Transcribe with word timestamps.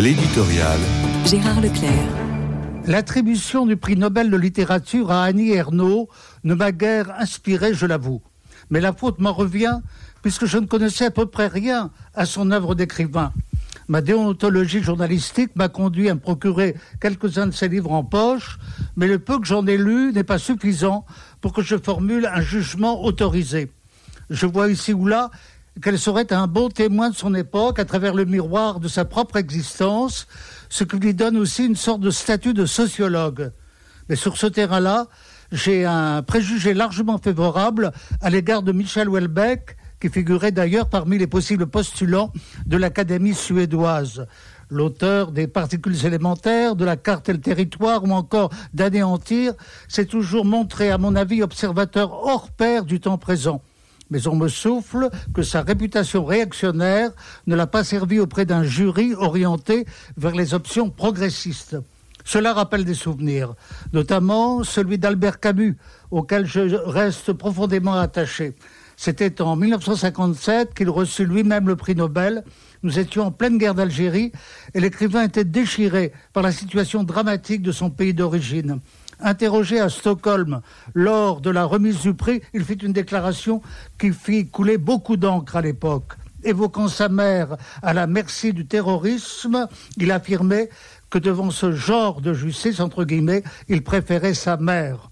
L'éditorial. 0.00 0.78
Gérard 1.26 1.60
Leclerc. 1.60 1.90
L'attribution 2.86 3.66
du 3.66 3.76
prix 3.76 3.96
Nobel 3.96 4.30
de 4.30 4.36
littérature 4.36 5.10
à 5.10 5.24
Annie 5.24 5.50
Ernaux 5.50 6.08
ne 6.44 6.54
m'a 6.54 6.70
guère 6.70 7.12
inspiré, 7.18 7.74
je 7.74 7.84
l'avoue. 7.84 8.22
Mais 8.70 8.80
la 8.80 8.92
faute 8.92 9.18
m'en 9.18 9.32
revient 9.32 9.80
puisque 10.22 10.46
je 10.46 10.58
ne 10.58 10.66
connaissais 10.66 11.06
à 11.06 11.10
peu 11.10 11.26
près 11.26 11.48
rien 11.48 11.90
à 12.14 12.26
son 12.26 12.52
œuvre 12.52 12.76
d'écrivain. 12.76 13.32
Ma 13.88 14.00
déontologie 14.00 14.84
journalistique 14.84 15.56
m'a 15.56 15.68
conduit 15.68 16.08
à 16.08 16.14
me 16.14 16.20
procurer 16.20 16.76
quelques-uns 17.00 17.48
de 17.48 17.52
ses 17.52 17.66
livres 17.66 17.90
en 17.90 18.04
poche, 18.04 18.60
mais 18.94 19.08
le 19.08 19.18
peu 19.18 19.40
que 19.40 19.48
j'en 19.48 19.66
ai 19.66 19.76
lu 19.76 20.12
n'est 20.12 20.22
pas 20.22 20.38
suffisant 20.38 21.06
pour 21.40 21.52
que 21.52 21.62
je 21.62 21.76
formule 21.76 22.30
un 22.32 22.40
jugement 22.40 23.02
autorisé. 23.02 23.72
Je 24.30 24.46
vois 24.46 24.70
ici 24.70 24.92
ou 24.92 25.06
là 25.06 25.32
qu'elle 25.82 25.98
serait 25.98 26.32
un 26.32 26.46
bon 26.46 26.68
témoin 26.68 27.10
de 27.10 27.14
son 27.14 27.34
époque 27.34 27.78
à 27.78 27.84
travers 27.84 28.14
le 28.14 28.24
miroir 28.24 28.80
de 28.80 28.88
sa 28.88 29.04
propre 29.04 29.36
existence, 29.36 30.26
ce 30.68 30.84
qui 30.84 30.96
lui 30.96 31.14
donne 31.14 31.36
aussi 31.36 31.66
une 31.66 31.76
sorte 31.76 32.00
de 32.00 32.10
statut 32.10 32.54
de 32.54 32.66
sociologue. 32.66 33.52
Mais 34.08 34.16
sur 34.16 34.36
ce 34.36 34.46
terrain-là, 34.46 35.06
j'ai 35.52 35.84
un 35.84 36.22
préjugé 36.22 36.74
largement 36.74 37.18
favorable 37.18 37.92
à 38.20 38.30
l'égard 38.30 38.62
de 38.62 38.72
Michel 38.72 39.08
Houellebecq, 39.08 39.76
qui 40.00 40.08
figurait 40.08 40.52
d'ailleurs 40.52 40.88
parmi 40.88 41.18
les 41.18 41.26
possibles 41.26 41.66
postulants 41.66 42.32
de 42.66 42.76
l'Académie 42.76 43.34
suédoise. 43.34 44.26
L'auteur 44.70 45.32
des 45.32 45.46
particules 45.46 46.06
élémentaires, 46.06 46.76
de 46.76 46.84
la 46.84 46.96
carte 46.96 47.28
et 47.28 47.32
le 47.32 47.40
territoire 47.40 48.04
ou 48.04 48.10
encore 48.10 48.50
d'anéantir 48.74 49.54
s'est 49.88 50.04
toujours 50.04 50.44
montré, 50.44 50.90
à 50.90 50.98
mon 50.98 51.16
avis, 51.16 51.42
observateur 51.42 52.12
hors 52.12 52.50
pair 52.50 52.84
du 52.84 53.00
temps 53.00 53.18
présent 53.18 53.62
mais 54.10 54.26
on 54.26 54.36
me 54.36 54.48
souffle 54.48 55.10
que 55.34 55.42
sa 55.42 55.62
réputation 55.62 56.24
réactionnaire 56.24 57.10
ne 57.46 57.54
l'a 57.54 57.66
pas 57.66 57.84
servi 57.84 58.20
auprès 58.20 58.44
d'un 58.44 58.62
jury 58.62 59.14
orienté 59.14 59.86
vers 60.16 60.34
les 60.34 60.54
options 60.54 60.90
progressistes. 60.90 61.76
Cela 62.24 62.52
rappelle 62.52 62.84
des 62.84 62.94
souvenirs, 62.94 63.54
notamment 63.92 64.62
celui 64.62 64.98
d'Albert 64.98 65.40
Camus, 65.40 65.78
auquel 66.10 66.44
je 66.44 66.60
reste 66.60 67.32
profondément 67.32 67.94
attaché. 67.94 68.54
C'était 69.00 69.40
en 69.40 69.56
1957 69.56 70.74
qu'il 70.74 70.90
reçut 70.90 71.24
lui-même 71.24 71.68
le 71.68 71.76
prix 71.76 71.94
Nobel. 71.94 72.42
Nous 72.82 72.98
étions 72.98 73.26
en 73.26 73.30
pleine 73.30 73.56
guerre 73.56 73.74
d'Algérie 73.74 74.32
et 74.74 74.80
l'écrivain 74.80 75.22
était 75.22 75.44
déchiré 75.44 76.12
par 76.32 76.42
la 76.42 76.52
situation 76.52 77.04
dramatique 77.04 77.62
de 77.62 77.72
son 77.72 77.90
pays 77.90 78.12
d'origine. 78.12 78.80
Interrogé 79.20 79.80
à 79.80 79.88
Stockholm 79.88 80.60
lors 80.94 81.40
de 81.40 81.50
la 81.50 81.64
remise 81.64 82.00
du 82.02 82.14
prix, 82.14 82.40
il 82.54 82.64
fit 82.64 82.74
une 82.74 82.92
déclaration 82.92 83.62
qui 83.98 84.12
fit 84.12 84.48
couler 84.48 84.78
beaucoup 84.78 85.16
d'encre 85.16 85.56
à 85.56 85.60
l'époque. 85.60 86.14
Évoquant 86.44 86.86
sa 86.86 87.08
mère 87.08 87.56
à 87.82 87.92
la 87.92 88.06
merci 88.06 88.52
du 88.52 88.66
terrorisme, 88.66 89.66
il 89.96 90.12
affirmait 90.12 90.70
que 91.10 91.18
devant 91.18 91.50
ce 91.50 91.72
genre 91.72 92.20
de 92.20 92.32
justice, 92.32 92.78
entre 92.78 93.04
guillemets, 93.04 93.42
il 93.68 93.82
préférait 93.82 94.34
sa 94.34 94.56
mère. 94.56 95.10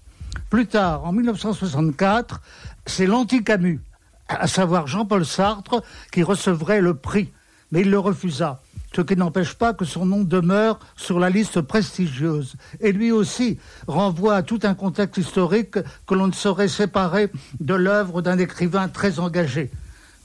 Plus 0.49 0.67
tard, 0.67 1.03
en 1.03 1.11
1964, 1.11 2.41
c'est 2.85 3.07
l'anti-Camus, 3.07 3.81
à 4.29 4.47
savoir 4.47 4.87
Jean-Paul 4.87 5.25
Sartre, 5.25 5.83
qui 6.13 6.23
recevrait 6.23 6.79
le 6.79 6.93
prix, 6.93 7.33
mais 7.71 7.81
il 7.81 7.91
le 7.91 7.99
refusa 7.99 8.61
ce 8.95 9.01
qui 9.01 9.15
n'empêche 9.15 9.53
pas 9.53 9.73
que 9.73 9.85
son 9.85 10.05
nom 10.05 10.23
demeure 10.23 10.79
sur 10.95 11.19
la 11.19 11.29
liste 11.29 11.61
prestigieuse. 11.61 12.55
Et 12.79 12.91
lui 12.91 13.11
aussi 13.11 13.59
renvoie 13.87 14.35
à 14.35 14.43
tout 14.43 14.59
un 14.63 14.73
contexte 14.73 15.17
historique 15.17 15.77
que 16.05 16.15
l'on 16.15 16.27
ne 16.27 16.33
saurait 16.33 16.67
séparer 16.67 17.29
de 17.59 17.75
l'œuvre 17.75 18.21
d'un 18.21 18.37
écrivain 18.37 18.87
très 18.87 19.19
engagé. 19.19 19.71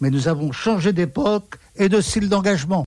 Mais 0.01 0.11
nous 0.11 0.27
avons 0.27 0.53
changé 0.53 0.93
d'époque 0.93 1.59
et 1.77 1.89
de 1.89 2.01
style 2.01 2.29
d'engagement. 2.29 2.81